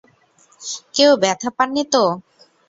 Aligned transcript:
কেউ 0.95 1.11
ব্যাথা 1.23 1.49
পাননি 1.57 1.83
তো? 1.93 2.03